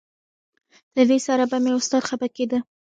[0.95, 2.59] له دې سره به مې استاد خپه کېده.